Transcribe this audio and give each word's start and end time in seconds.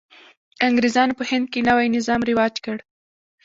انګرېزانو 0.67 1.17
په 1.19 1.23
هند 1.29 1.45
کې 1.51 1.59
نوی 1.69 1.87
نظام 1.95 2.21
رواج 2.29 2.53
کړ. 2.65 2.77